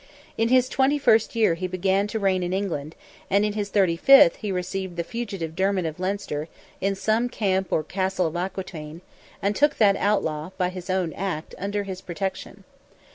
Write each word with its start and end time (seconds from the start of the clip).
In 0.35 0.47
his 0.49 0.67
twenty 0.67 0.97
first 0.97 1.35
year 1.35 1.53
he 1.53 1.67
began 1.67 2.07
to 2.07 2.17
reign 2.17 2.41
in 2.41 2.53
England, 2.53 2.95
and 3.29 3.45
in 3.45 3.53
his 3.53 3.69
thirty 3.69 3.95
fifth 3.95 4.37
he 4.37 4.51
received 4.51 4.95
the 4.97 5.03
fugitive 5.03 5.55
Dermid 5.55 5.85
of 5.85 5.99
Leinster, 5.99 6.47
in 6.81 6.95
some 6.95 7.29
camp 7.29 7.67
or 7.71 7.83
castle 7.83 8.25
of 8.25 8.35
Aquitaine, 8.35 9.01
and 9.43 9.55
took 9.55 9.77
that 9.77 9.95
outlaw, 9.95 10.49
by 10.57 10.69
his 10.69 10.89
own 10.89 11.13
act, 11.13 11.53
under 11.59 11.83
his 11.83 12.01
protection. 12.01 12.63